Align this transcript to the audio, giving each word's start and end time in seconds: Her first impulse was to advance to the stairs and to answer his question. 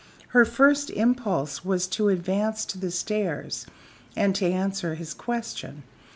Her 0.29 0.45
first 0.45 0.89
impulse 0.89 1.63
was 1.63 1.85
to 1.89 2.09
advance 2.09 2.65
to 2.65 2.79
the 2.79 2.89
stairs 2.89 3.67
and 4.15 4.33
to 4.33 4.47
answer 4.47 4.95
his 4.95 5.13
question. 5.13 5.83